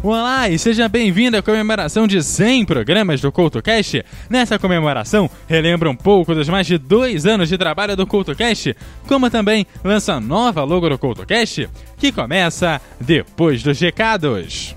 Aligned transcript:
Olá 0.00 0.48
e 0.48 0.56
seja 0.56 0.88
bem-vindo 0.88 1.36
à 1.36 1.42
comemoração 1.42 2.06
de 2.06 2.22
100 2.22 2.66
programas 2.66 3.20
do 3.20 3.32
CoutoCast. 3.32 4.04
Nessa 4.30 4.56
comemoração, 4.56 5.28
relembra 5.48 5.90
um 5.90 5.96
pouco 5.96 6.36
dos 6.36 6.48
mais 6.48 6.68
de 6.68 6.78
dois 6.78 7.26
anos 7.26 7.48
de 7.48 7.58
trabalho 7.58 7.96
do 7.96 8.06
CoutoCast, 8.06 8.76
como 9.08 9.28
também 9.28 9.66
lança 9.82 10.14
a 10.14 10.20
nova 10.20 10.62
logo 10.62 10.88
do 10.88 10.96
CoutoCast, 10.96 11.68
que 11.96 12.12
começa 12.12 12.80
depois 13.00 13.60
dos 13.64 13.80
recados. 13.80 14.76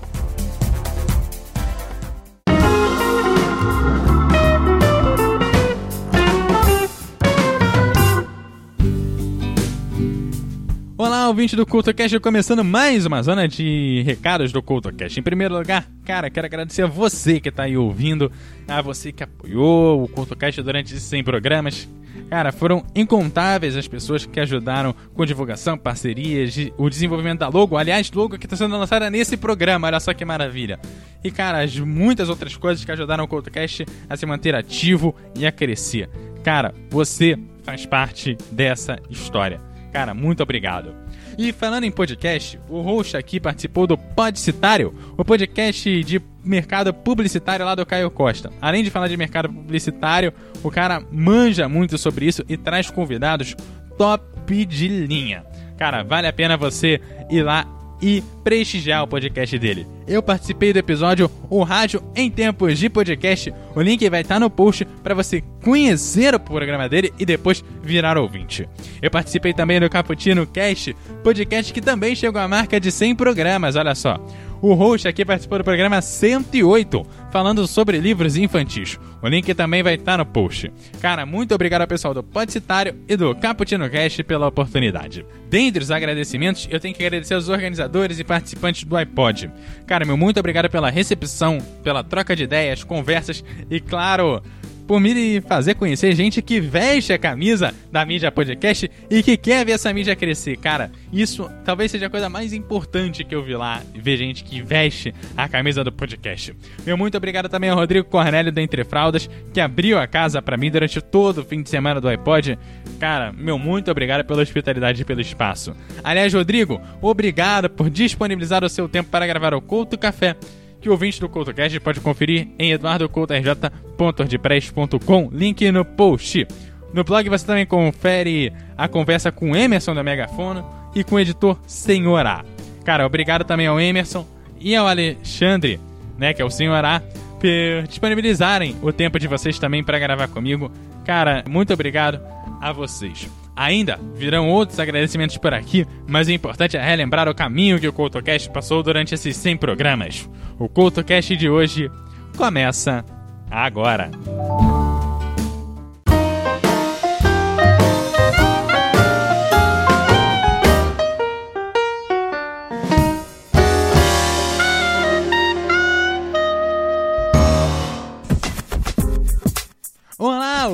Olá, 11.04 11.26
ouvinte 11.26 11.56
do 11.56 11.66
CultoCast, 11.66 12.20
começando 12.20 12.62
mais 12.62 13.04
uma 13.06 13.20
zona 13.24 13.48
de 13.48 14.04
recados 14.06 14.52
do 14.52 14.62
CultoCast. 14.62 15.18
Em 15.18 15.22
primeiro 15.22 15.52
lugar, 15.52 15.84
cara, 16.04 16.30
quero 16.30 16.46
agradecer 16.46 16.82
a 16.82 16.86
você 16.86 17.40
que 17.40 17.48
está 17.48 17.64
aí 17.64 17.76
ouvindo, 17.76 18.30
a 18.68 18.80
você 18.80 19.10
que 19.10 19.24
apoiou 19.24 20.04
o 20.04 20.06
CultoCast 20.06 20.62
durante 20.62 20.94
esses 20.94 21.02
100 21.02 21.24
programas. 21.24 21.88
Cara, 22.30 22.52
foram 22.52 22.86
incontáveis 22.94 23.76
as 23.76 23.88
pessoas 23.88 24.24
que 24.24 24.38
ajudaram 24.38 24.94
com 25.12 25.26
divulgação, 25.26 25.76
parcerias, 25.76 26.54
o 26.78 26.88
desenvolvimento 26.88 27.40
da 27.40 27.48
logo. 27.48 27.76
Aliás, 27.76 28.08
logo 28.12 28.38
que 28.38 28.46
está 28.46 28.54
sendo 28.54 28.78
lançada 28.78 29.10
nesse 29.10 29.36
programa, 29.36 29.88
olha 29.88 29.98
só 29.98 30.14
que 30.14 30.24
maravilha. 30.24 30.78
E, 31.24 31.32
cara, 31.32 31.64
as 31.64 31.76
muitas 31.80 32.28
outras 32.28 32.56
coisas 32.56 32.84
que 32.84 32.92
ajudaram 32.92 33.24
o 33.24 33.28
CultoCast 33.28 33.84
a 34.08 34.16
se 34.16 34.24
manter 34.24 34.54
ativo 34.54 35.16
e 35.36 35.44
a 35.44 35.50
crescer. 35.50 36.08
Cara, 36.44 36.72
você 36.88 37.36
faz 37.64 37.84
parte 37.84 38.38
dessa 38.52 39.00
história. 39.10 39.60
Cara, 39.92 40.14
muito 40.14 40.42
obrigado. 40.42 41.01
E 41.38 41.52
falando 41.52 41.84
em 41.84 41.90
podcast, 41.90 42.60
o 42.68 42.80
host 42.80 43.16
aqui 43.16 43.40
participou 43.40 43.86
do 43.86 43.96
Podcitário, 43.96 44.94
o 45.16 45.24
podcast 45.24 46.04
de 46.04 46.20
mercado 46.44 46.92
publicitário 46.92 47.64
lá 47.64 47.74
do 47.74 47.86
Caio 47.86 48.10
Costa. 48.10 48.50
Além 48.60 48.84
de 48.84 48.90
falar 48.90 49.08
de 49.08 49.16
mercado 49.16 49.48
publicitário, 49.48 50.32
o 50.62 50.70
cara 50.70 51.02
manja 51.10 51.68
muito 51.68 51.96
sobre 51.96 52.26
isso 52.26 52.44
e 52.48 52.56
traz 52.56 52.90
convidados 52.90 53.56
top 53.96 54.64
de 54.64 54.88
linha. 54.88 55.44
Cara, 55.78 56.02
vale 56.02 56.26
a 56.26 56.32
pena 56.32 56.56
você 56.56 57.00
ir 57.30 57.42
lá 57.42 57.66
e 58.02 58.22
prestigiar 58.42 59.04
o 59.04 59.06
podcast 59.06 59.56
dele. 59.58 59.86
Eu 60.08 60.20
participei 60.20 60.72
do 60.72 60.78
episódio 60.80 61.30
O 61.48 61.62
Rádio 61.62 62.02
em 62.16 62.28
Tempos 62.28 62.76
de 62.76 62.88
Podcast. 62.90 63.54
O 63.76 63.80
link 63.80 64.10
vai 64.10 64.22
estar 64.22 64.40
no 64.40 64.50
post 64.50 64.84
para 64.84 65.14
você 65.14 65.42
conhecer 65.62 66.34
o 66.34 66.40
programa 66.40 66.88
dele 66.88 67.14
e 67.16 67.24
depois 67.24 67.64
virar 67.80 68.18
ouvinte. 68.18 68.68
Eu 69.00 69.10
participei 69.10 69.54
também 69.54 69.78
do 69.78 69.88
Cappuccino 69.88 70.44
Cast, 70.44 70.96
podcast 71.22 71.72
que 71.72 71.80
também 71.80 72.16
chegou 72.16 72.40
à 72.40 72.48
marca 72.48 72.80
de 72.80 72.90
100 72.90 73.14
programas, 73.14 73.76
olha 73.76 73.94
só. 73.94 74.18
O 74.62 74.74
host 74.74 75.08
aqui 75.08 75.24
participou 75.24 75.58
do 75.58 75.64
programa 75.64 76.00
108, 76.00 77.04
falando 77.32 77.66
sobre 77.66 77.98
livros 77.98 78.36
infantis. 78.36 78.96
O 79.20 79.26
link 79.26 79.52
também 79.54 79.82
vai 79.82 79.94
estar 79.94 80.16
no 80.16 80.24
post. 80.24 80.72
Cara, 81.00 81.26
muito 81.26 81.52
obrigado 81.52 81.80
ao 81.80 81.88
pessoal 81.88 82.14
do 82.14 82.22
Podcitário 82.22 82.94
e 83.08 83.16
do 83.16 83.34
Cappuccino 83.34 83.90
Cast 83.90 84.22
pela 84.22 84.46
oportunidade. 84.46 85.26
Dentre 85.50 85.82
os 85.82 85.90
agradecimentos, 85.90 86.68
eu 86.70 86.78
tenho 86.78 86.94
que 86.94 87.04
agradecer 87.04 87.34
aos 87.34 87.48
organizadores 87.48 88.20
e 88.20 88.24
participantes 88.24 88.84
do 88.84 88.96
iPod. 88.96 89.50
Cara, 89.84 90.04
meu 90.04 90.16
muito 90.16 90.38
obrigado 90.38 90.70
pela 90.70 90.90
recepção, 90.90 91.58
pela 91.82 92.04
troca 92.04 92.36
de 92.36 92.44
ideias, 92.44 92.84
conversas 92.84 93.44
e, 93.68 93.80
claro, 93.80 94.40
por 94.86 95.00
me 95.00 95.40
fazer 95.40 95.74
conhecer 95.74 96.14
gente 96.14 96.42
que 96.42 96.60
veste 96.60 97.12
a 97.12 97.18
camisa 97.18 97.74
da 97.90 98.04
mídia 98.04 98.30
podcast 98.32 98.90
e 99.10 99.22
que 99.22 99.36
quer 99.36 99.64
ver 99.64 99.72
essa 99.72 99.92
mídia 99.92 100.16
crescer. 100.16 100.56
Cara, 100.56 100.90
isso 101.12 101.50
talvez 101.64 101.90
seja 101.90 102.06
a 102.06 102.10
coisa 102.10 102.28
mais 102.28 102.52
importante 102.52 103.24
que 103.24 103.34
eu 103.34 103.42
vi 103.42 103.54
lá, 103.54 103.82
ver 103.94 104.16
gente 104.16 104.44
que 104.44 104.60
veste 104.62 105.14
a 105.36 105.48
camisa 105.48 105.84
do 105.84 105.92
podcast. 105.92 106.54
Meu 106.84 106.96
muito 106.96 107.16
obrigado 107.16 107.48
também 107.48 107.70
ao 107.70 107.76
Rodrigo 107.76 108.08
Cornélio 108.08 108.52
da 108.52 108.62
Entre 108.62 108.84
Fraldas, 108.84 109.28
que 109.52 109.60
abriu 109.60 109.98
a 109.98 110.06
casa 110.06 110.42
para 110.42 110.56
mim 110.56 110.70
durante 110.70 111.00
todo 111.00 111.38
o 111.38 111.44
fim 111.44 111.62
de 111.62 111.70
semana 111.70 112.00
do 112.00 112.08
iPod. 112.08 112.58
Cara, 112.98 113.32
meu 113.32 113.58
muito 113.58 113.90
obrigado 113.90 114.24
pela 114.24 114.42
hospitalidade 114.42 115.02
e 115.02 115.04
pelo 115.04 115.20
espaço. 115.20 115.74
Aliás, 116.02 116.32
Rodrigo, 116.32 116.80
obrigado 117.00 117.68
por 117.70 117.88
disponibilizar 117.88 118.64
o 118.64 118.68
seu 118.68 118.88
tempo 118.88 119.10
para 119.10 119.26
gravar 119.26 119.54
o 119.54 119.60
Couto 119.60 119.98
Café 119.98 120.36
que 120.82 120.88
o 120.88 120.92
ouvinte 120.92 121.20
do 121.20 121.28
CoutoCast 121.28 121.78
pode 121.80 122.00
conferir 122.00 122.48
em 122.58 122.72
eduardocoutorj.wordpress.com, 122.72 125.28
link 125.32 125.70
no 125.70 125.84
post. 125.84 126.48
No 126.92 127.04
blog 127.04 127.28
você 127.28 127.46
também 127.46 127.64
confere 127.64 128.52
a 128.76 128.88
conversa 128.88 129.30
com 129.30 129.54
Emerson 129.56 129.94
da 129.94 130.02
Megafono 130.02 130.68
e 130.94 131.04
com 131.04 131.14
o 131.14 131.20
editor 131.20 131.56
Senhor 131.66 132.26
A. 132.26 132.44
Cara, 132.84 133.06
obrigado 133.06 133.44
também 133.44 133.68
ao 133.68 133.80
Emerson 133.80 134.26
e 134.60 134.76
ao 134.76 134.88
Alexandre, 134.88 135.80
né, 136.18 136.34
que 136.34 136.42
é 136.42 136.44
o 136.44 136.50
Senhor 136.50 136.84
A, 136.84 137.00
por 137.00 137.86
disponibilizarem 137.88 138.76
o 138.82 138.92
tempo 138.92 139.18
de 139.18 139.26
vocês 139.28 139.58
também 139.58 139.82
para 139.82 139.98
gravar 139.98 140.28
comigo. 140.28 140.70
Cara, 141.04 141.42
muito 141.48 141.72
obrigado 141.72 142.20
a 142.60 142.70
vocês. 142.72 143.41
Ainda 143.54 144.00
virão 144.14 144.48
outros 144.48 144.80
agradecimentos 144.80 145.36
por 145.36 145.52
aqui, 145.52 145.86
mas 146.06 146.28
o 146.28 146.32
importante 146.32 146.76
é 146.76 146.82
relembrar 146.82 147.28
o 147.28 147.34
caminho 147.34 147.78
que 147.78 147.88
o 147.88 147.92
CoutoCast 147.92 148.50
passou 148.50 148.82
durante 148.82 149.14
esses 149.14 149.36
100 149.36 149.56
programas. 149.58 150.28
O 150.58 150.68
CoutoCast 150.68 151.36
de 151.36 151.48
hoje 151.48 151.90
começa 152.36 153.04
agora. 153.50 154.10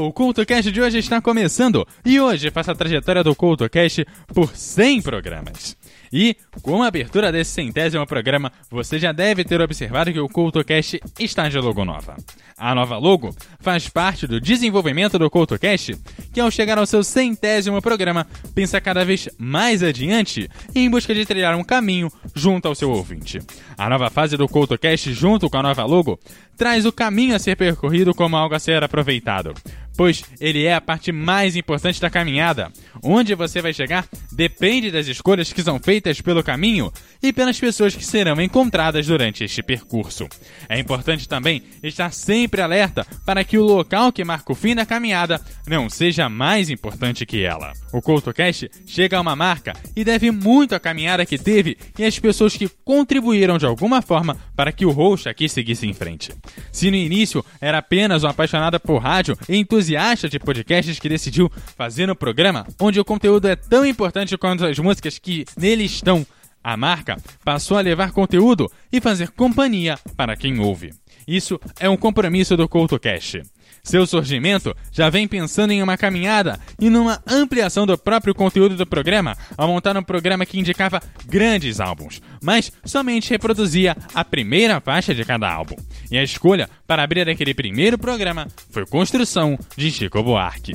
O 0.08 0.12
CultoCast 0.12 0.72
de 0.72 0.80
hoje 0.80 0.96
está 0.98 1.20
começando 1.20 1.86
e 2.02 2.19
hoje 2.19 2.50
faço 2.50 2.70
a 2.70 2.74
trajetória 2.74 3.22
do 3.22 3.34
CultoCast 3.34 4.06
por 4.28 4.56
100 4.56 5.02
programas. 5.02 5.76
E, 6.10 6.34
com 6.62 6.82
a 6.82 6.86
abertura 6.86 7.30
desse 7.30 7.50
centésimo 7.50 8.06
programa, 8.06 8.50
você 8.70 8.98
já 8.98 9.12
deve 9.12 9.44
ter 9.44 9.60
observado 9.60 10.10
que 10.10 10.18
o 10.18 10.26
CultoCast 10.26 10.98
está 11.20 11.47
de 11.50 11.58
logo 11.58 11.84
nova. 11.84 12.16
A 12.56 12.74
nova 12.74 12.97
logo 12.97 13.36
faz 13.60 13.91
parte 13.91 14.26
do 14.26 14.41
desenvolvimento 14.41 15.18
do 15.18 15.28
CultoCast, 15.28 15.94
que 16.32 16.41
ao 16.41 16.50
chegar 16.50 16.78
ao 16.78 16.86
seu 16.86 17.04
centésimo 17.04 17.82
programa, 17.82 18.26
pensa 18.54 18.80
cada 18.80 19.04
vez 19.04 19.28
mais 19.36 19.82
adiante 19.82 20.48
em 20.74 20.88
busca 20.88 21.14
de 21.14 21.26
trilhar 21.26 21.54
um 21.54 21.62
caminho 21.62 22.10
junto 22.34 22.66
ao 22.66 22.74
seu 22.74 22.91
ouvinte. 22.91 23.41
A 23.76 23.91
nova 23.91 24.08
fase 24.08 24.38
do 24.38 24.48
CultoCast, 24.48 25.12
junto 25.12 25.50
com 25.50 25.58
a 25.58 25.62
nova 25.62 25.84
logo, 25.84 26.18
traz 26.56 26.86
o 26.86 26.92
caminho 26.92 27.36
a 27.36 27.38
ser 27.38 27.56
percorrido 27.56 28.14
como 28.14 28.36
algo 28.36 28.54
a 28.54 28.58
ser 28.58 28.82
aproveitado 28.82 29.52
pois 29.98 30.22
ele 30.41 30.64
é 30.64 30.75
a 30.75 30.81
parte 30.81 31.10
mais 31.10 31.56
importante 31.56 32.00
da 32.00 32.09
caminhada. 32.09 32.70
Onde 33.03 33.34
você 33.34 33.60
vai 33.60 33.72
chegar 33.72 34.06
depende 34.31 34.92
das 34.92 35.09
escolhas 35.09 35.53
que 35.53 35.60
são 35.60 35.81
feitas 35.81 36.20
pelo 36.20 36.41
caminho 36.41 36.92
e 37.20 37.32
pelas 37.32 37.59
pessoas 37.59 37.97
que 37.97 38.06
serão 38.06 38.41
encontradas 38.41 39.09
durante 39.09 39.42
este 39.42 39.60
percurso. 39.60 40.28
É 40.69 40.78
importante 40.78 41.28
também 41.28 41.64
estar 41.82 42.12
sempre 42.12 42.62
alerta 42.62 43.04
para 43.26 43.42
que 43.42 43.59
o 43.59 43.64
local 43.64 44.12
que 44.12 44.22
marca 44.22 44.53
o 44.53 44.54
fim 44.54 44.76
da 44.76 44.86
caminhada 44.86 45.41
não 45.66 45.91
seja 45.91 46.28
mais 46.28 46.70
importante 46.70 47.26
que 47.26 47.42
ela. 47.42 47.72
O 47.92 48.00
CoutoCast 48.00 48.70
chega 48.86 49.19
a 49.19 49.20
uma 49.20 49.34
marca 49.34 49.72
e 49.97 50.04
deve 50.04 50.30
muito 50.30 50.76
à 50.76 50.78
caminhada 50.80 51.26
que 51.26 51.36
teve 51.36 51.76
e 51.98 52.04
às 52.04 52.16
pessoas 52.16 52.56
que 52.56 52.70
contribuíram 52.84 53.59
de 53.59 53.66
alguma 53.66 54.00
forma 54.00 54.36
para 54.54 54.70
que 54.70 54.86
o 54.86 54.92
host 54.92 55.28
aqui 55.28 55.48
seguisse 55.48 55.88
em 55.88 55.92
frente. 55.92 56.32
Se 56.70 56.88
no 56.88 56.97
início 56.97 57.44
era 57.60 57.78
apenas 57.78 58.22
um 58.22 58.28
apaixonado 58.28 58.78
por 58.78 58.98
rádio 58.98 59.36
e 59.48 59.56
entusiasta 59.56 59.88
de 60.28 60.38
podcasts 60.38 60.99
que 60.99 61.09
decidiu 61.09 61.50
fazer 61.76 62.10
um 62.10 62.15
programa 62.15 62.66
onde 62.81 62.99
o 63.00 63.04
conteúdo 63.04 63.49
é 63.49 63.56
tão 63.56 63.84
importante 63.84 64.37
quanto 64.37 64.65
as 64.65 64.78
músicas 64.78 65.19
que 65.19 65.44
nele 65.56 65.84
estão, 65.84 66.26
a 66.62 66.76
marca 66.76 67.16
passou 67.44 67.76
a 67.76 67.81
levar 67.81 68.12
conteúdo 68.12 68.71
e 68.92 69.01
fazer 69.01 69.30
companhia 69.30 69.98
para 70.16 70.36
quem 70.36 70.59
ouve. 70.59 70.92
Isso 71.27 71.60
é 71.78 71.89
um 71.89 71.97
compromisso 71.97 72.57
do 72.57 72.68
CoutoCast. 72.68 73.42
Seu 73.88 74.06
surgimento 74.06 74.76
já 74.92 75.08
vem 75.08 75.26
pensando 75.26 75.72
em 75.72 75.82
uma 75.82 75.96
caminhada 75.96 76.60
e 76.78 76.90
numa 76.90 77.22
ampliação 77.26 77.86
do 77.86 77.96
próprio 77.96 78.34
conteúdo 78.34 78.76
do 78.76 78.84
programa, 78.84 79.34
ao 79.56 79.66
montar 79.66 79.96
um 79.96 80.02
programa 80.02 80.44
que 80.44 80.60
indicava 80.60 81.00
grandes 81.26 81.80
álbuns, 81.80 82.20
mas 82.42 82.70
somente 82.84 83.30
reproduzia 83.30 83.96
a 84.14 84.22
primeira 84.22 84.78
faixa 84.78 85.14
de 85.14 85.24
cada 85.24 85.50
álbum. 85.50 85.74
E 86.10 86.18
a 86.18 86.22
escolha 86.22 86.68
para 86.86 87.02
abrir 87.02 87.26
aquele 87.30 87.54
primeiro 87.54 87.96
programa 87.96 88.46
foi 88.70 88.84
Construção 88.84 89.58
de 89.74 89.90
Chico 89.90 90.22
Buarque. 90.22 90.74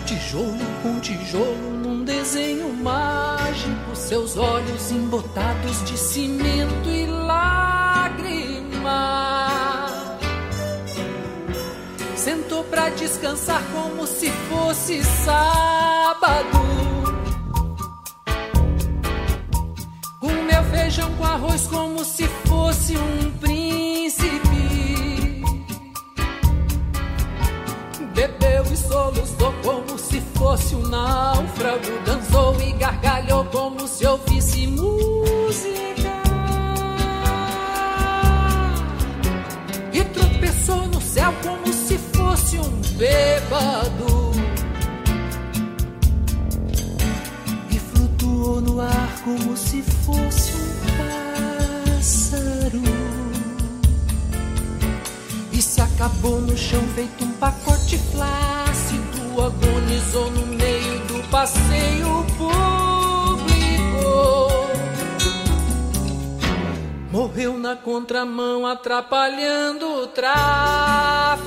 tijolo 0.06 0.66
com 0.82 1.00
tijolo 1.00 1.72
num 1.82 2.04
desenho 2.04 2.74
mágico, 2.74 3.96
seus 3.96 4.36
olhos 4.36 4.92
embotados 4.92 5.82
de 5.86 5.98
cimento 5.98 6.90
e 6.90 7.06
lágrima. 7.06 8.50
Sentou 12.18 12.66
pra 12.66 12.90
descansar 12.90 13.64
como 13.72 14.06
se 14.06 14.30
fosse 14.50 15.02
sábado 15.06 16.13
feijão 20.94 21.12
com 21.16 21.26
arroz 21.26 21.66
como 21.68 22.06
se 22.06 22.28
fosse 22.46 22.96
um 22.96 23.32
príncipe. 23.40 24.30
Bebeu 28.14 28.64
e 28.72 28.78
soluçou 28.78 29.54
como 29.64 29.98
se 29.98 30.22
fosse 30.36 30.76
um 30.76 30.88
náufrago. 30.88 32.00
Dançou 32.06 32.56
e 32.62 32.74
gargalhou 32.74 33.44
como 33.46 33.88
se 33.88 34.06
ouvisse 34.06 34.68
música. 34.68 36.14
E 39.92 40.04
tropeçou 40.04 40.88
no 40.88 41.02
céu 41.02 41.34
como 41.42 41.74
se 41.74 41.98
fosse 41.98 42.60
um 42.60 42.82
bêbado. 42.98 44.32
E 47.72 47.80
flutuou 47.80 48.62
no 48.62 48.80
ar 48.80 49.22
como 49.24 49.58
se 49.58 49.82
fosse 49.82 50.33
chão 56.74 56.82
feito 56.96 57.24
um 57.24 57.32
pacote 57.34 58.00
flácido, 58.12 59.40
agonizou 59.40 60.32
no 60.32 60.48
meio 60.48 61.00
do 61.06 61.22
passeio 61.30 62.26
público. 62.36 63.70
Morreu 67.12 67.60
na 67.60 67.76
contramão, 67.76 68.66
atrapalhando 68.66 69.86
o 69.86 70.08
tráfego. 70.08 71.44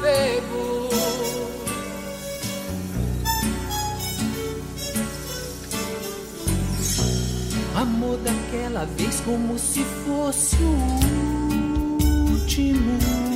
Amor 7.74 8.16
daquela 8.18 8.84
vez 8.84 9.20
como 9.22 9.58
se 9.58 9.82
fosse 10.04 10.56
o 10.62 12.30
último. 12.30 13.35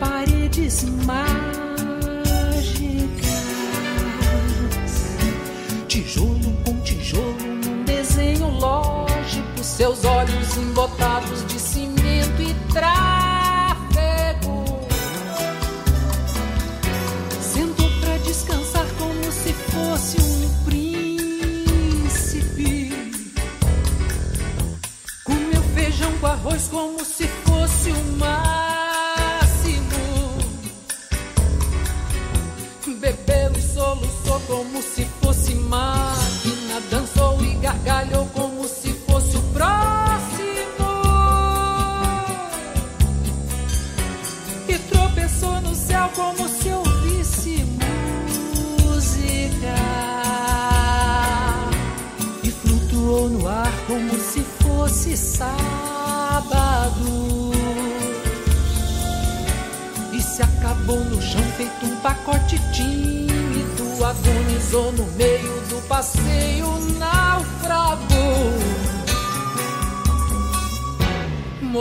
paredes 0.51 0.83
mágicas, 1.05 1.31
tijolo 5.87 6.51
com 6.65 6.77
tijolo 6.81 7.35
num 7.65 7.83
desenho 7.85 8.49
lógico, 8.59 9.63
seus 9.63 10.03
olhos 10.03 10.57
embotados 10.57 11.43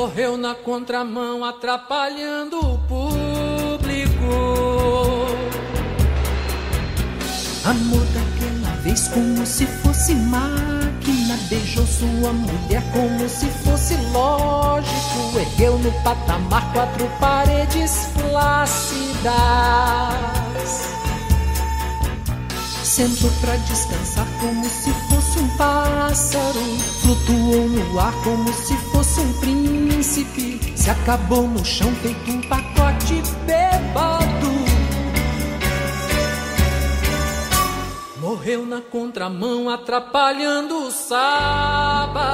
Morreu 0.01 0.39
na 0.39 0.55
contramão, 0.55 1.45
atrapalhando 1.45 2.59
o 2.59 2.79
público. 2.89 4.25
Amor 7.67 8.07
daquela 8.07 8.77
vez 8.81 9.09
como 9.09 9.45
se 9.45 9.67
fosse 9.67 10.15
máquina 10.15 11.39
beijou 11.51 11.87
sua 11.87 12.33
mulher 12.33 12.83
como 12.95 13.29
se 13.29 13.45
fosse 13.63 13.95
lógico. 14.11 15.39
Ergueu 15.39 15.79
no 15.79 15.93
patamar 16.03 16.73
quatro 16.73 17.07
paredes 17.21 18.09
flácidas. 18.15 19.21
Sentou 22.83 23.31
pra 23.43 23.55
descansar 23.57 24.27
como 24.41 24.65
se 24.65 24.91
fosse 25.11 25.20
um 25.39 25.49
pássaro. 25.57 26.61
Flutuou 27.03 27.69
no 27.69 28.01
ar 28.01 28.13
como 28.25 28.53
se 28.53 28.77
fosse 28.93 29.21
um 29.21 29.33
príncipe. 29.35 30.61
Se 30.77 30.91
acabou 30.91 31.47
no 31.47 31.65
chão 31.65 31.95
feito 31.97 32.31
um 32.31 32.41
pacote 32.43 33.23
bêbado. 33.47 34.51
Morreu 38.21 38.67
na 38.67 38.81
contramão, 38.81 39.69
atrapalhando 39.69 40.87
o 40.87 40.91
sábado. 40.91 42.31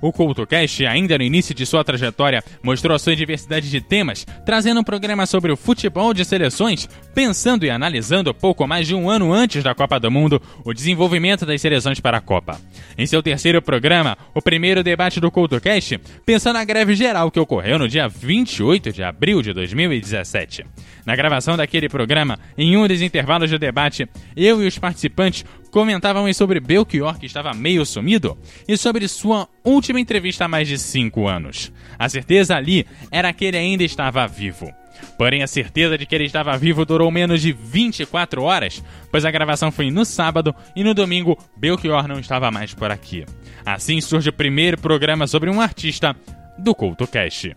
O 0.00 0.12
CoutoCast, 0.12 0.84
ainda 0.86 1.16
no 1.16 1.24
início 1.24 1.54
de 1.54 1.64
sua 1.64 1.82
trajetória, 1.82 2.44
mostrou 2.62 2.94
a 2.94 2.98
sua 2.98 3.16
diversidade 3.16 3.70
de 3.70 3.80
temas, 3.80 4.26
trazendo 4.44 4.80
um 4.80 4.84
programa 4.84 5.24
sobre 5.24 5.50
o 5.50 5.56
futebol 5.56 6.12
de 6.12 6.24
seleções, 6.24 6.88
pensando 7.14 7.64
e 7.64 7.70
analisando 7.70 8.34
pouco 8.34 8.66
mais 8.66 8.86
de 8.86 8.94
um 8.94 9.08
ano 9.08 9.32
antes 9.32 9.62
da 9.62 9.74
Copa 9.74 9.98
do 9.98 10.10
Mundo 10.10 10.40
o 10.64 10.74
desenvolvimento 10.74 11.46
das 11.46 11.60
seleções 11.60 12.00
para 12.00 12.18
a 12.18 12.20
Copa. 12.20 12.60
Em 12.98 13.06
seu 13.06 13.22
terceiro 13.22 13.62
programa, 13.62 14.16
o 14.34 14.42
primeiro 14.42 14.82
debate 14.82 15.20
do 15.20 15.30
CoutoCast, 15.30 15.98
pensando 16.26 16.54
na 16.54 16.64
greve 16.64 16.94
geral 16.94 17.30
que 17.30 17.40
ocorreu 17.40 17.78
no 17.78 17.88
dia 17.88 18.08
28 18.08 18.92
de 18.92 19.02
abril 19.02 19.42
de 19.42 19.52
2017. 19.52 20.64
Na 21.04 21.16
gravação 21.16 21.56
daquele 21.56 21.88
programa, 21.88 22.38
em 22.56 22.76
um 22.76 22.86
dos 22.86 23.02
intervalos 23.02 23.50
do 23.50 23.58
debate, 23.58 24.08
eu 24.36 24.62
e 24.62 24.66
os 24.66 24.78
participantes 24.78 25.44
Comentávamos 25.74 26.36
sobre 26.36 26.60
Belchior, 26.60 27.18
que 27.18 27.26
estava 27.26 27.52
meio 27.52 27.84
sumido, 27.84 28.38
e 28.68 28.76
sobre 28.76 29.08
sua 29.08 29.48
última 29.64 29.98
entrevista 29.98 30.44
há 30.44 30.48
mais 30.48 30.68
de 30.68 30.78
5 30.78 31.26
anos. 31.26 31.72
A 31.98 32.08
certeza 32.08 32.54
ali 32.54 32.86
era 33.10 33.32
que 33.32 33.44
ele 33.44 33.56
ainda 33.56 33.82
estava 33.82 34.24
vivo. 34.28 34.72
Porém, 35.18 35.42
a 35.42 35.48
certeza 35.48 35.98
de 35.98 36.06
que 36.06 36.14
ele 36.14 36.26
estava 36.26 36.56
vivo 36.56 36.84
durou 36.84 37.10
menos 37.10 37.42
de 37.42 37.50
24 37.50 38.40
horas, 38.40 38.84
pois 39.10 39.24
a 39.24 39.32
gravação 39.32 39.72
foi 39.72 39.90
no 39.90 40.04
sábado 40.04 40.54
e 40.76 40.84
no 40.84 40.94
domingo 40.94 41.36
Belchior 41.56 42.06
não 42.06 42.20
estava 42.20 42.52
mais 42.52 42.72
por 42.72 42.92
aqui. 42.92 43.26
Assim 43.66 44.00
surge 44.00 44.28
o 44.28 44.32
primeiro 44.32 44.78
programa 44.78 45.26
sobre 45.26 45.50
um 45.50 45.60
artista 45.60 46.14
do 46.56 46.72
CoutoCast. 46.72 47.56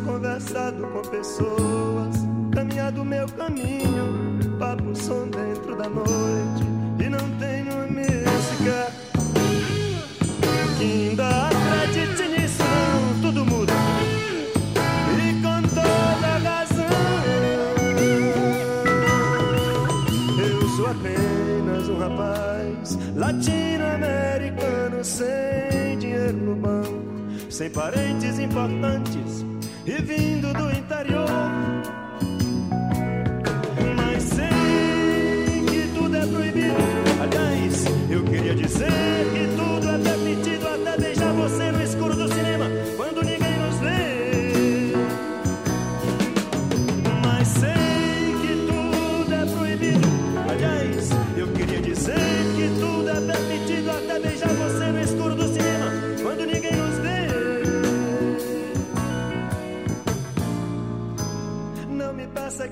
conversado 0.00 0.86
com 0.88 1.02
pessoas, 1.02 2.16
caminhado 2.52 3.04
meu 3.04 3.26
caminho, 3.28 4.38
papo 4.58 4.94
som 4.94 5.28
dentro 5.28 5.76
da 5.76 5.88
noite 5.88 6.64
e 6.98 7.08
não 7.08 7.18
tenho 7.38 7.72
música 7.90 8.92
que 10.78 10.84
ainda 10.84 11.48
acredite 11.48 12.28
nisso, 12.28 12.62
não, 12.62 13.20
tudo 13.20 13.44
muda. 13.44 13.72
E 15.18 15.34
com 15.42 15.62
toda 15.68 16.38
razão, 16.38 16.86
eu 20.38 20.68
sou 20.68 20.86
apenas 20.86 21.88
um 21.88 21.98
rapaz 21.98 22.98
latino-americano 23.14 25.04
sem 25.04 25.98
dinheiro 25.98 26.36
no 26.36 26.54
banco, 26.56 27.50
sem 27.50 27.68
parentes 27.70 28.38
importantes 28.38 29.51
e 29.84 30.00
vindo 30.00 30.52
do 30.52 30.70
interior. 30.70 31.81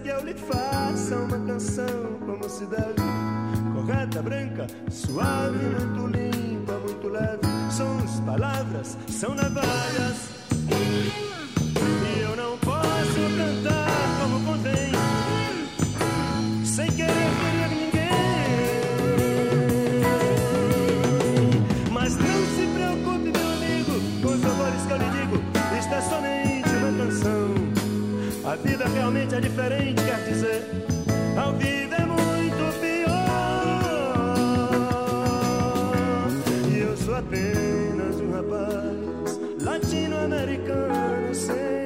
Que 0.03 0.09
eu 0.09 0.21
lhe 0.25 0.35
faça 0.35 1.17
uma 1.17 1.39
canção 1.47 2.19
como 2.27 2.49
se 2.49 2.67
deve. 2.67 2.95
Correta, 3.75 4.23
branca, 4.23 4.67
suave, 4.91 5.59
muito 5.59 6.07
limpa, 6.07 6.73
muito 6.79 7.09
leve. 7.09 7.41
Sons, 7.71 8.21
palavras, 8.21 8.97
são 9.09 9.35
navalhas. 9.35 10.31
E 10.71 12.21
eu 12.21 12.37
não 12.37 12.59
posso 12.59 13.21
cantar 13.37 13.89
como 14.21 14.45
convém, 14.45 14.93
sem 16.65 16.91
querer 16.93 17.50
vida 28.63 28.87
realmente 28.89 29.35
é 29.35 29.41
diferente, 29.41 30.03
quer 30.03 30.25
dizer, 30.25 30.65
ao 31.37 31.53
vivo 31.55 31.95
é 31.95 32.07
muito 32.07 32.81
pior. 32.81 33.11
E 36.71 36.79
eu 36.79 36.97
sou 36.97 37.15
apenas 37.17 38.21
um 38.21 38.33
rapaz 38.33 39.41
latino-americano 39.63 41.35
sem 41.35 41.80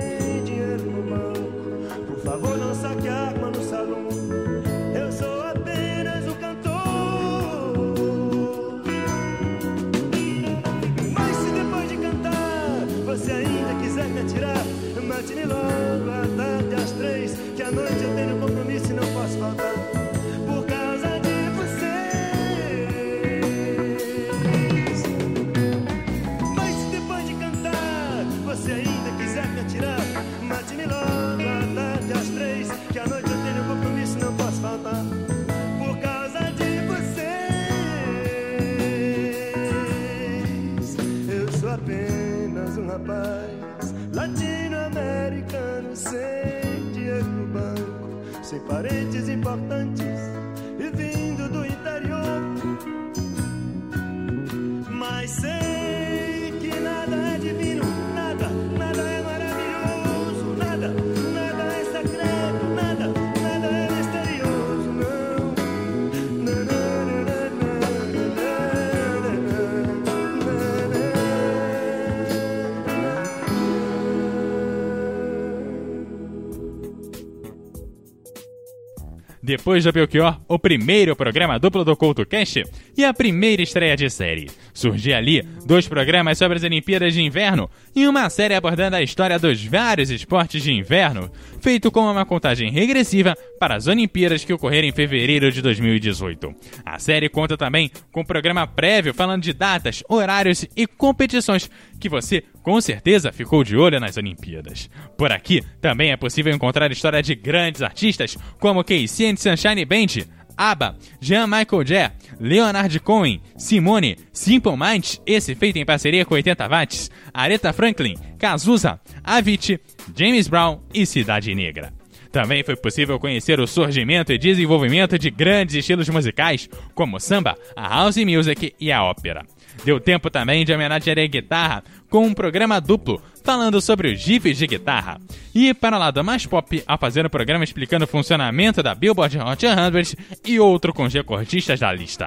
depois 79.45 79.85
do 79.85 79.93
Belchior, 79.93 80.41
o 80.49 80.59
primeiro 80.59 81.15
programa 81.15 81.59
duplo 81.59 81.85
do 81.85 81.95
CoutoCast 81.95 82.65
e 82.97 83.05
a 83.05 83.13
primeira 83.13 83.63
estreia 83.63 83.95
de 83.95 84.09
série. 84.09 84.51
Surgia 84.73 85.19
ali 85.19 85.47
dois 85.67 85.87
programas 85.87 86.39
sobre 86.39 86.57
as 86.57 86.65
Olimpíadas 86.65 87.13
de 87.13 87.23
Inverno 87.23 87.69
e 87.95 88.09
uma 88.09 88.31
série 88.31 88.55
abordando 88.55 88.97
a 88.97 89.03
história 89.03 89.39
dos 89.39 89.63
vários 89.63 90.11
esportes 90.11 90.63
de 90.63 90.73
inverno, 90.73 91.31
feito 91.61 91.91
com 91.91 92.11
uma 92.11 92.25
contagem 92.25 92.71
regressiva 92.71 93.37
para 93.61 93.77
as 93.77 93.87
Olimpíadas 93.87 94.45
que 94.45 94.53
ocorreram 94.53 94.89
em 94.89 94.93
fevereiro 94.93 95.53
de 95.53 95.61
2018. 95.61 96.55
A 96.83 96.99
série 96.99 97.29
conta 97.29 97.55
também 97.55 97.91
com 98.11 98.23
um 98.23 98.25
programa 98.25 98.67
prévio 98.67 99.13
falando 99.13 99.43
de 99.43 99.53
datas, 99.53 100.03
horários 100.09 100.67
e 100.75 100.87
competições 100.87 101.71
que 102.01 102.09
você 102.09 102.43
com 102.63 102.81
certeza 102.81 103.33
ficou 103.33 103.65
de 103.65 103.77
olho 103.77 104.01
nas 104.01 104.17
Olimpíadas. 104.17 104.89
Por 105.17 105.33
aqui 105.33 105.63
também 105.81 106.13
é 106.13 106.17
possível 106.17 106.53
encontrar 106.55 106.91
história 106.91 107.23
de 107.23 107.35
grandes 107.35 107.83
artistas 107.83 108.37
como 108.59 108.85
Casey 108.85 109.31
and 109.31 109.37
Sunshine 109.37 109.85
Band, 109.85 110.25
ABBA, 110.57 110.97
Jean-Michael 111.21 111.87
Jay, 111.87 112.11
Leonard 112.41 113.01
Cohen, 113.01 113.41
Simone, 113.57 114.17
Simple 114.33 114.77
Minds, 114.77 115.21
esse 115.27 115.55
feito 115.55 115.79
em 115.79 115.85
parceria 115.85 116.25
com 116.25 116.35
80 116.35 116.69
Watts, 116.69 117.11
Aretha 117.33 117.73
Franklin, 117.73 118.17
Cazuza, 118.39 119.01
Avicii, 119.23 119.81
James 120.17 120.49
Brown 120.49 120.81
e 120.93 121.05
Cidade 121.05 121.55
Negra. 121.55 121.93
Também 122.31 122.65
foi 122.65 122.75
possível 122.75 123.17
conhecer 123.21 123.61
o 123.61 123.67
surgimento 123.67 124.33
e 124.33 124.39
desenvolvimento 124.39 125.17
de 125.17 125.31
grandes 125.31 125.77
estilos 125.77 126.09
musicais, 126.09 126.69
como 126.93 127.17
o 127.17 127.21
samba, 127.21 127.57
a 127.77 127.89
house 127.89 128.17
music 128.17 128.75
e 128.81 128.91
a 128.91 129.05
ópera. 129.05 129.47
Deu 129.85 129.99
tempo 129.99 130.31
também 130.31 130.65
de 130.65 130.73
homenagear 130.73 131.19
a 131.19 131.27
guitarra 131.27 131.85
com 132.09 132.27
um 132.27 132.35
programa 132.35 132.81
duplo 132.81 133.21
falando 133.45 133.81
sobre 133.81 134.13
os 134.13 134.21
GIFs 134.21 134.57
de 134.57 134.67
guitarra. 134.67 135.21
E 135.55 135.75
para 135.75 135.97
o 135.97 135.99
lado 135.99 136.25
mais 136.25 136.47
pop, 136.47 136.83
a 136.87 136.97
fazer 136.97 137.27
um 137.27 137.29
programa 137.29 137.63
explicando 137.63 138.05
o 138.05 138.09
funcionamento 138.09 138.83
da 138.83 138.95
Billboard 138.95 139.39
Hot 139.39 139.61
100 139.61 140.17
e 140.47 140.59
outro 140.59 140.95
com 140.95 141.05
os 141.05 141.13
recordistas 141.13 141.79
da 141.79 141.93
lista. 141.93 142.27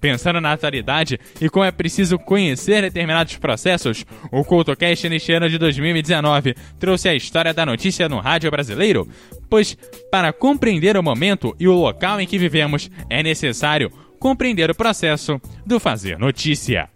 Pensando 0.00 0.40
na 0.40 0.52
atualidade 0.52 1.18
e 1.40 1.48
como 1.48 1.64
é 1.64 1.70
preciso 1.70 2.18
conhecer 2.18 2.82
determinados 2.82 3.36
processos, 3.38 4.04
o 4.30 4.44
CultoCast 4.44 5.08
neste 5.08 5.32
ano 5.32 5.48
de 5.48 5.56
2019 5.56 6.54
trouxe 6.78 7.08
a 7.08 7.14
história 7.14 7.54
da 7.54 7.64
notícia 7.64 8.08
no 8.08 8.18
rádio 8.18 8.50
brasileiro, 8.50 9.08
pois 9.48 9.76
para 10.10 10.32
compreender 10.32 10.96
o 10.96 11.02
momento 11.02 11.56
e 11.58 11.66
o 11.66 11.72
local 11.72 12.20
em 12.20 12.26
que 12.26 12.38
vivemos 12.38 12.90
é 13.08 13.22
necessário 13.22 13.90
compreender 14.18 14.70
o 14.70 14.74
processo 14.74 15.40
do 15.64 15.78
fazer 15.80 16.18
notícia. 16.18 16.90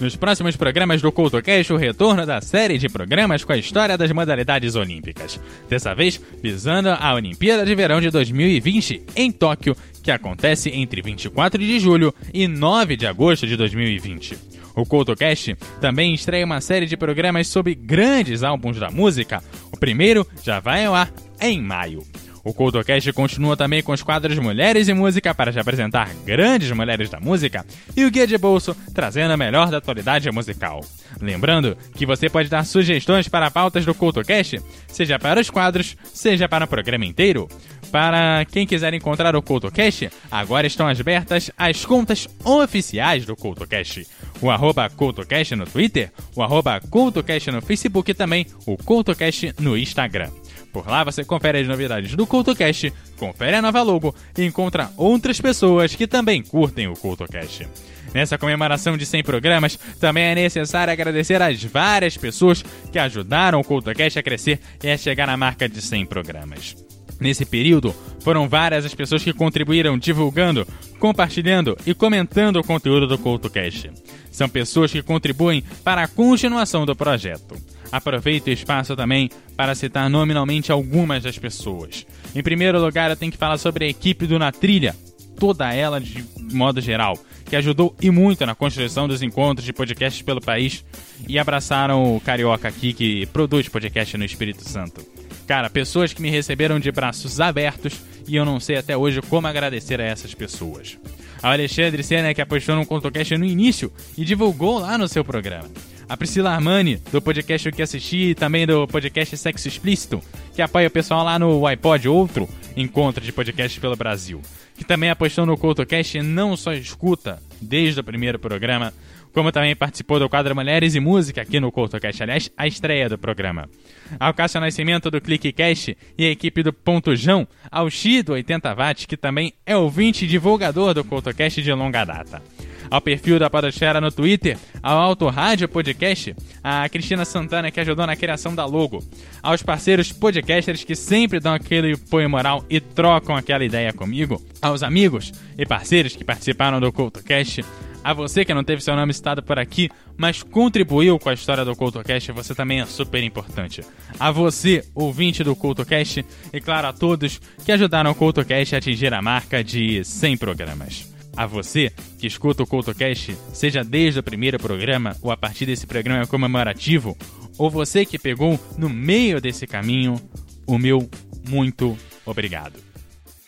Nos 0.00 0.16
próximos 0.16 0.56
programas 0.56 1.02
do 1.02 1.12
CultoCast, 1.12 1.74
o 1.74 1.76
retorno 1.76 2.24
da 2.24 2.40
série 2.40 2.78
de 2.78 2.88
programas 2.88 3.44
com 3.44 3.52
a 3.52 3.58
história 3.58 3.98
das 3.98 4.10
modalidades 4.10 4.74
olímpicas. 4.74 5.38
Dessa 5.68 5.94
vez, 5.94 6.18
visando 6.42 6.88
a 6.88 7.14
Olimpíada 7.14 7.66
de 7.66 7.74
Verão 7.74 8.00
de 8.00 8.08
2020 8.08 9.02
em 9.14 9.30
Tóquio, 9.30 9.76
que 10.02 10.10
acontece 10.10 10.70
entre 10.70 11.02
24 11.02 11.58
de 11.58 11.78
julho 11.78 12.14
e 12.32 12.48
9 12.48 12.96
de 12.96 13.06
agosto 13.06 13.46
de 13.46 13.56
2020. 13.56 14.38
O 14.74 14.86
CultoCast 14.86 15.54
também 15.82 16.14
estreia 16.14 16.46
uma 16.46 16.62
série 16.62 16.86
de 16.86 16.96
programas 16.96 17.48
sobre 17.48 17.74
grandes 17.74 18.42
álbuns 18.42 18.78
da 18.78 18.90
música. 18.90 19.42
O 19.70 19.76
primeiro 19.76 20.26
já 20.42 20.60
vai 20.60 20.86
ao 20.86 20.94
ar 20.94 21.12
em 21.38 21.60
maio. 21.60 22.02
O 22.44 22.54
CultoCast 22.54 23.12
continua 23.12 23.56
também 23.56 23.82
com 23.82 23.92
os 23.92 24.02
quadros 24.02 24.38
Mulheres 24.38 24.88
e 24.88 24.94
Música 24.94 25.34
para 25.34 25.52
te 25.52 25.58
apresentar 25.58 26.10
grandes 26.24 26.70
mulheres 26.72 27.10
da 27.10 27.20
música 27.20 27.64
e 27.96 28.04
o 28.04 28.10
Guia 28.10 28.26
de 28.26 28.38
Bolso 28.38 28.74
trazendo 28.94 29.32
a 29.32 29.36
melhor 29.36 29.70
da 29.70 29.78
atualidade 29.78 30.30
musical. 30.30 30.80
Lembrando 31.20 31.76
que 31.94 32.06
você 32.06 32.28
pode 32.28 32.48
dar 32.48 32.64
sugestões 32.64 33.28
para 33.28 33.50
pautas 33.50 33.84
do 33.84 33.94
CultoCast, 33.94 34.60
seja 34.88 35.18
para 35.18 35.40
os 35.40 35.50
quadros, 35.50 35.96
seja 36.04 36.48
para 36.48 36.64
o 36.64 36.68
programa 36.68 37.04
inteiro. 37.04 37.48
Para 37.90 38.44
quem 38.44 38.66
quiser 38.66 38.94
encontrar 38.94 39.34
o 39.34 39.42
CultoCast, 39.42 40.10
agora 40.30 40.66
estão 40.66 40.86
abertas 40.86 41.50
as 41.58 41.84
contas 41.84 42.28
oficiais 42.44 43.26
do 43.26 43.34
CultoCast. 43.34 44.06
O 44.40 44.48
arroba 44.48 44.88
CultoCast 44.88 45.56
no 45.56 45.66
Twitter, 45.66 46.12
o 46.36 46.42
arroba 46.42 46.80
CultoCast 46.80 47.50
no 47.50 47.60
Facebook 47.60 48.10
e 48.10 48.14
também 48.14 48.46
o 48.64 48.76
CultoCast 48.76 49.54
no 49.58 49.76
Instagram. 49.76 50.30
Por 50.72 50.86
lá 50.86 51.02
você 51.02 51.24
confere 51.24 51.58
as 51.58 51.68
novidades 51.68 52.14
do 52.14 52.26
CultoCast, 52.26 52.92
confere 53.18 53.56
a 53.56 53.62
nova 53.62 53.82
logo 53.82 54.14
e 54.36 54.44
encontra 54.44 54.90
outras 54.96 55.40
pessoas 55.40 55.94
que 55.94 56.06
também 56.06 56.42
curtem 56.42 56.88
o 56.88 56.94
CultoCast. 56.94 57.68
Nessa 58.14 58.38
comemoração 58.38 58.96
de 58.96 59.06
100 59.06 59.22
programas, 59.22 59.76
também 60.00 60.24
é 60.24 60.34
necessário 60.34 60.92
agradecer 60.92 61.40
às 61.40 61.62
várias 61.62 62.16
pessoas 62.16 62.64
que 62.90 62.98
ajudaram 62.98 63.60
o 63.60 63.64
CultoCast 63.64 64.18
a 64.18 64.22
crescer 64.22 64.60
e 64.82 64.90
a 64.90 64.96
chegar 64.96 65.26
na 65.26 65.36
marca 65.36 65.68
de 65.68 65.80
100 65.80 66.06
programas. 66.06 66.76
Nesse 67.20 67.44
período, 67.44 67.94
Foram 68.20 68.48
várias 68.48 68.84
as 68.84 68.94
pessoas 68.94 69.22
que 69.22 69.32
contribuíram 69.32 69.98
divulgando, 69.98 70.66
compartilhando 70.98 71.76
e 71.86 71.94
comentando 71.94 72.56
o 72.56 72.64
conteúdo 72.64 73.06
do 73.06 73.18
CoutoCast. 73.18 73.90
São 74.30 74.48
pessoas 74.48 74.92
que 74.92 75.02
contribuem 75.02 75.64
para 75.82 76.02
a 76.02 76.08
continuação 76.08 76.84
do 76.84 76.94
projeto. 76.94 77.56
Aproveito 77.92 78.46
o 78.46 78.50
espaço 78.50 78.94
também 78.94 79.30
para 79.56 79.74
citar 79.74 80.08
nominalmente 80.08 80.70
algumas 80.70 81.22
das 81.22 81.38
pessoas. 81.38 82.06
Em 82.34 82.42
primeiro 82.42 82.80
lugar, 82.80 83.10
eu 83.10 83.16
tenho 83.16 83.32
que 83.32 83.38
falar 83.38 83.58
sobre 83.58 83.84
a 83.84 83.88
equipe 83.88 84.26
do 84.26 84.38
Na 84.38 84.52
Trilha, 84.52 84.94
toda 85.38 85.72
ela 85.72 86.00
de 86.00 86.24
modo 86.52 86.80
geral, 86.80 87.18
que 87.44 87.56
ajudou 87.56 87.96
e 88.00 88.10
muito 88.10 88.46
na 88.46 88.54
construção 88.54 89.08
dos 89.08 89.22
encontros 89.22 89.64
de 89.64 89.72
podcasts 89.72 90.22
pelo 90.22 90.40
país 90.40 90.84
e 91.26 91.38
abraçaram 91.38 92.16
o 92.16 92.20
Carioca 92.20 92.68
aqui 92.68 92.92
que 92.92 93.26
produz 93.26 93.68
podcast 93.68 94.16
no 94.16 94.24
Espírito 94.24 94.68
Santo. 94.68 95.04
Cara, 95.48 95.68
pessoas 95.68 96.12
que 96.12 96.22
me 96.22 96.30
receberam 96.30 96.78
de 96.78 96.92
braços 96.92 97.40
abertos 97.40 98.00
e 98.28 98.36
eu 98.36 98.44
não 98.44 98.60
sei 98.60 98.76
até 98.76 98.96
hoje 98.96 99.20
como 99.22 99.48
agradecer 99.48 100.00
a 100.00 100.04
essas 100.04 100.32
pessoas. 100.32 100.96
Ao 101.42 101.50
Alexandre 101.50 102.04
Senna, 102.04 102.32
que 102.32 102.40
apostou 102.40 102.76
no 102.76 102.86
ContoCast 102.86 103.36
no 103.36 103.44
início 103.44 103.92
e 104.16 104.24
divulgou 104.24 104.78
lá 104.78 104.96
no 104.96 105.08
seu 105.08 105.24
programa. 105.24 105.68
A 106.10 106.16
Priscila 106.16 106.50
Armani, 106.50 106.96
do 107.12 107.22
podcast 107.22 107.68
O 107.68 107.72
Que 107.72 107.82
Assisti 107.82 108.30
e 108.30 108.34
também 108.34 108.66
do 108.66 108.84
podcast 108.88 109.36
Sexo 109.36 109.68
Explícito, 109.68 110.20
que 110.52 110.60
apoia 110.60 110.88
o 110.88 110.90
pessoal 110.90 111.24
lá 111.24 111.38
no 111.38 111.64
iPod, 111.64 112.08
outro 112.08 112.48
encontro 112.76 113.24
de 113.24 113.30
podcasts 113.30 113.78
pelo 113.78 113.94
Brasil. 113.94 114.42
Que 114.74 114.82
também 114.82 115.08
apostou 115.08 115.46
no 115.46 115.56
CoutoCast 115.56 116.18
e 116.18 116.22
não 116.22 116.56
só 116.56 116.72
escuta 116.72 117.40
desde 117.62 118.00
o 118.00 118.02
primeiro 118.02 118.40
programa, 118.40 118.92
como 119.32 119.52
também 119.52 119.76
participou 119.76 120.18
do 120.18 120.28
quadro 120.28 120.52
Mulheres 120.52 120.96
e 120.96 121.00
Música 121.00 121.42
aqui 121.42 121.60
no 121.60 121.70
CoutoCast, 121.70 122.24
aliás, 122.24 122.50
a 122.56 122.66
estreia 122.66 123.08
do 123.08 123.16
programa. 123.16 123.70
Ao 124.18 124.34
Cássio 124.34 124.60
Nascimento 124.60 125.12
do 125.12 125.20
ClickCast 125.20 125.96
e 126.18 126.26
a 126.26 126.30
equipe 126.30 126.64
do 126.64 126.72
Ponto 126.72 127.14
Jão, 127.14 127.46
ao 127.70 127.88
X 127.88 128.24
do 128.24 128.32
80 128.32 128.74
Watts, 128.74 129.06
que 129.06 129.16
também 129.16 129.52
é 129.64 129.76
ouvinte 129.76 130.24
e 130.24 130.28
divulgador 130.28 130.92
do 130.92 131.04
CoutoCast 131.04 131.62
de 131.62 131.72
longa 131.72 132.04
data 132.04 132.42
ao 132.90 133.00
perfil 133.00 133.38
da 133.38 133.48
Podosfera 133.48 134.00
no 134.00 134.10
Twitter, 134.10 134.58
ao 134.82 134.98
Auto 134.98 135.28
Rádio 135.28 135.68
Podcast, 135.68 136.34
a 136.62 136.88
Cristina 136.88 137.24
Santana 137.24 137.70
que 137.70 137.80
ajudou 137.80 138.06
na 138.06 138.16
criação 138.16 138.54
da 138.54 138.64
logo, 138.64 139.04
aos 139.42 139.62
parceiros 139.62 140.12
podcasters 140.12 140.84
que 140.84 140.94
sempre 140.94 141.40
dão 141.40 141.54
aquele 141.54 141.94
apoio 141.94 142.28
moral 142.28 142.64
e 142.68 142.80
trocam 142.80 143.36
aquela 143.36 143.64
ideia 143.64 143.92
comigo, 143.92 144.42
aos 144.60 144.82
amigos 144.82 145.32
e 145.56 145.64
parceiros 145.64 146.16
que 146.16 146.24
participaram 146.24 146.80
do 146.80 146.92
CultoCast, 146.92 147.64
a 148.02 148.14
você 148.14 148.44
que 148.44 148.54
não 148.54 148.64
teve 148.64 148.82
seu 148.82 148.96
nome 148.96 149.12
citado 149.12 149.42
por 149.42 149.58
aqui, 149.58 149.90
mas 150.16 150.42
contribuiu 150.42 151.18
com 151.18 151.28
a 151.28 151.34
história 151.34 151.64
do 151.64 151.76
CultoCast, 151.76 152.32
você 152.32 152.54
também 152.54 152.80
é 152.80 152.86
super 152.86 153.22
importante. 153.22 153.82
A 154.18 154.30
você, 154.30 154.82
ouvinte 154.94 155.44
do 155.44 155.54
CultoCast, 155.54 156.24
e 156.52 156.60
claro 156.60 156.88
a 156.88 156.92
todos 156.92 157.40
que 157.64 157.72
ajudaram 157.72 158.10
o 158.10 158.14
CultoCast 158.14 158.74
a 158.74 158.78
atingir 158.78 159.12
a 159.12 159.20
marca 159.20 159.62
de 159.62 160.02
100 160.02 160.36
programas. 160.38 161.09
A 161.40 161.46
você 161.46 161.90
que 162.18 162.26
escuta 162.26 162.62
o 162.62 162.66
CultoCast, 162.66 163.34
seja 163.54 163.82
desde 163.82 164.20
o 164.20 164.22
primeiro 164.22 164.58
programa 164.58 165.16
ou 165.22 165.30
a 165.30 165.38
partir 165.38 165.64
desse 165.64 165.86
programa 165.86 166.26
comemorativo, 166.26 167.16
ou 167.56 167.70
você 167.70 168.04
que 168.04 168.18
pegou 168.18 168.60
no 168.76 168.90
meio 168.90 169.40
desse 169.40 169.66
caminho, 169.66 170.20
o 170.66 170.76
meu 170.76 171.08
muito 171.48 171.96
obrigado. 172.26 172.78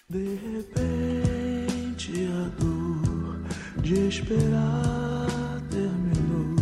De 0.08 0.38
repente 0.54 2.12
a 2.30 2.48
dor 2.58 3.42
de 3.82 4.08
esperar 4.08 5.60
terminou 5.68 6.56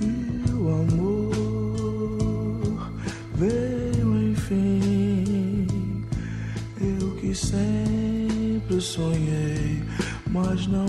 e 0.00 0.52
o 0.52 0.68
amor 0.68 1.32
veio 3.34 4.30
enfim. 4.30 6.06
Eu 6.80 7.16
que 7.16 7.34
sempre 7.34 8.80
sonhei 8.80 9.85
mas 10.36 10.66
não 10.66 10.86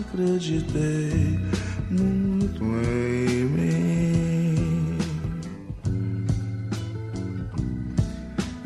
acreditei 0.00 1.38
muito 1.90 2.64
em 2.64 3.44
mim. 3.44 4.98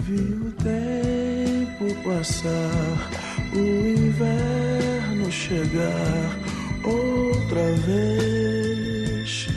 Vi 0.01 0.23
o 0.35 0.53
tempo 0.63 1.85
passar, 2.05 3.11
o 3.55 3.59
inverno 3.59 5.33
chegar 5.33 6.39
outra 6.85 7.73
vez, 7.85 9.49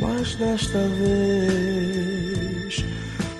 mas 0.00 0.34
desta 0.36 0.88
vez 0.88 2.84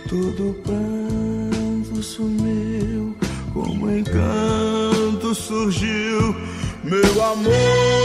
todo 0.07 0.55
pranto 0.63 2.03
sumiu 2.03 3.08
surgiu 5.39 6.35
meu 6.85 7.25
amor. 7.25 7.98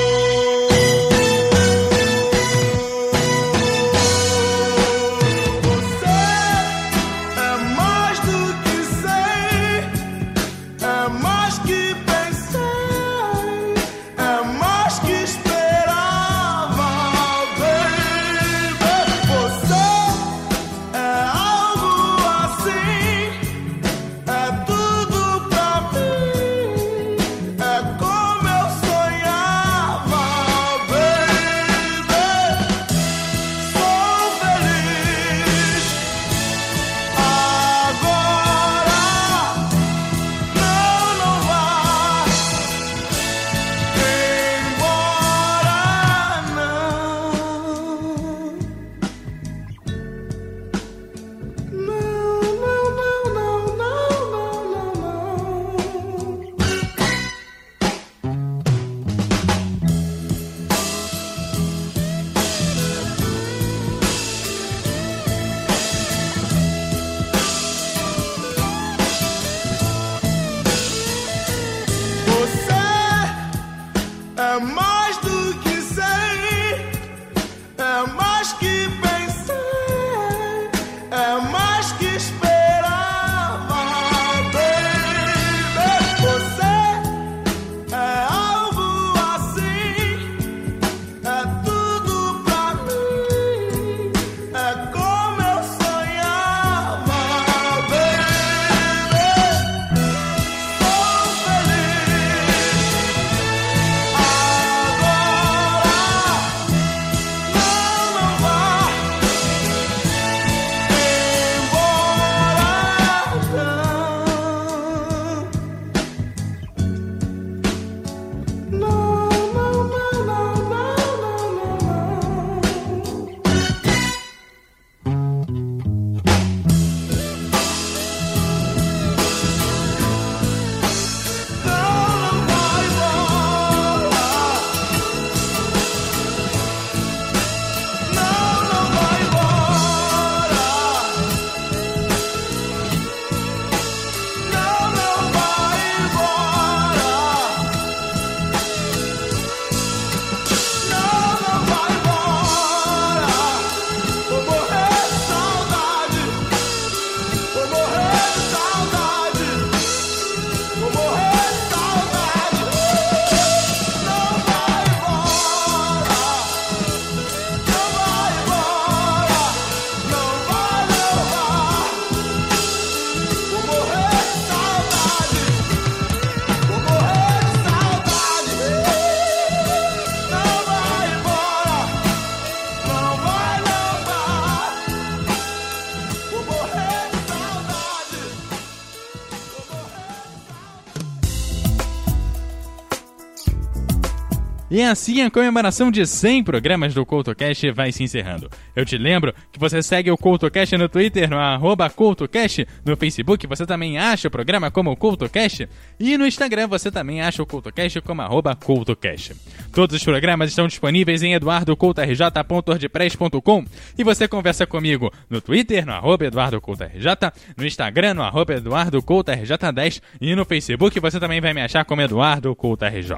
E 194.73 194.81
assim 194.81 195.21
a 195.21 195.29
comemoração 195.29 195.91
de 195.91 196.03
100 196.03 196.45
programas 196.45 196.95
do 196.95 197.05
CoutoCast 197.05 197.69
vai 197.69 197.91
se 197.91 198.01
encerrando. 198.01 198.49
Eu 198.75 198.83
te 198.83 198.97
lembro 198.97 199.31
que 199.51 199.59
você 199.59 199.83
segue 199.83 200.09
o 200.09 200.17
CoutoCast 200.17 200.75
no 200.77 200.89
Twitter, 200.89 201.29
no 201.29 201.37
arroba 201.37 201.91
CoutoCast, 201.91 202.67
no 202.83 202.97
Facebook 202.97 203.45
você 203.45 203.67
também 203.67 203.99
acha 203.99 204.29
o 204.29 204.31
programa 204.31 204.71
como 204.71 204.97
CoutoCast 204.97 205.69
e 205.99 206.17
no 206.17 206.25
Instagram 206.25 206.67
você 206.67 206.89
também 206.89 207.21
acha 207.21 207.43
o 207.43 207.45
CoutoCast 207.45 208.01
como 208.01 208.23
arroba 208.23 208.55
CoutoCast. 208.55 209.35
Todos 209.71 209.95
os 209.95 210.03
programas 210.03 210.49
estão 210.49 210.67
disponíveis 210.67 211.21
em 211.21 211.35
eduardocoutorj.wordpress.com 211.35 213.65
e 213.95 214.03
você 214.03 214.27
conversa 214.27 214.65
comigo 214.65 215.13
no 215.29 215.39
Twitter, 215.39 215.85
no 215.85 215.93
arroba 215.93 216.25
EduardoCoutoRJ, 216.25 217.09
no 217.55 217.63
Instagram, 217.63 218.15
no 218.15 218.23
arroba 218.23 218.55
EduardoCoutoRJ10 218.55 220.01
e 220.19 220.35
no 220.35 220.45
Facebook 220.45 220.99
você 220.99 221.19
também 221.19 221.39
vai 221.39 221.53
me 221.53 221.61
achar 221.61 221.85
como 221.85 222.01
Eduardo 222.01 222.55
CoutoRJ. 222.55 223.13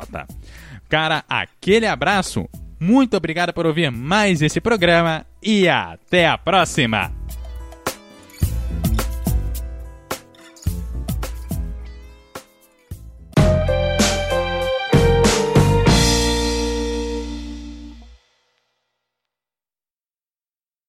Cara, 0.89 1.23
aquele 1.27 1.87
abraço, 1.87 2.47
muito 2.79 3.17
obrigado 3.17 3.53
por 3.53 3.65
ouvir 3.65 3.91
mais 3.91 4.41
esse 4.41 4.61
programa 4.61 5.25
e 5.41 5.67
até 5.67 6.27
a 6.27 6.37
próxima! 6.37 7.24